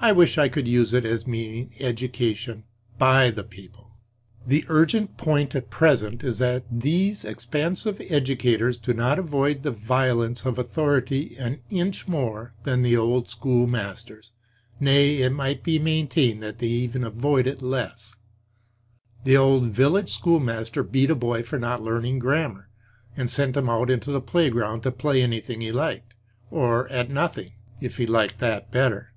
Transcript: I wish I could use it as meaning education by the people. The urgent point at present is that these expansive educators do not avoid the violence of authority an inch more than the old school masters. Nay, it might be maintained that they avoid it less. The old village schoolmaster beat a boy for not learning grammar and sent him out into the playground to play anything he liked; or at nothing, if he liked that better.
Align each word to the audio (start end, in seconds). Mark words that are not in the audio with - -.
I 0.00 0.12
wish 0.12 0.38
I 0.38 0.46
could 0.48 0.68
use 0.68 0.94
it 0.94 1.04
as 1.04 1.26
meaning 1.26 1.72
education 1.80 2.62
by 2.98 3.32
the 3.32 3.42
people. 3.42 3.96
The 4.46 4.64
urgent 4.68 5.16
point 5.16 5.56
at 5.56 5.70
present 5.70 6.22
is 6.22 6.38
that 6.38 6.64
these 6.70 7.24
expansive 7.24 8.00
educators 8.08 8.78
do 8.78 8.94
not 8.94 9.18
avoid 9.18 9.64
the 9.64 9.72
violence 9.72 10.46
of 10.46 10.56
authority 10.56 11.34
an 11.36 11.62
inch 11.68 12.06
more 12.06 12.54
than 12.62 12.82
the 12.82 12.96
old 12.96 13.28
school 13.28 13.66
masters. 13.66 14.30
Nay, 14.78 15.16
it 15.16 15.30
might 15.30 15.64
be 15.64 15.80
maintained 15.80 16.44
that 16.44 16.60
they 16.60 16.88
avoid 16.94 17.48
it 17.48 17.60
less. 17.60 18.14
The 19.24 19.36
old 19.36 19.64
village 19.64 20.10
schoolmaster 20.10 20.84
beat 20.84 21.10
a 21.10 21.16
boy 21.16 21.42
for 21.42 21.58
not 21.58 21.82
learning 21.82 22.20
grammar 22.20 22.68
and 23.16 23.28
sent 23.28 23.56
him 23.56 23.68
out 23.68 23.90
into 23.90 24.12
the 24.12 24.20
playground 24.20 24.82
to 24.84 24.92
play 24.92 25.22
anything 25.24 25.60
he 25.60 25.72
liked; 25.72 26.14
or 26.52 26.86
at 26.88 27.10
nothing, 27.10 27.54
if 27.80 27.96
he 27.96 28.06
liked 28.06 28.38
that 28.38 28.70
better. 28.70 29.08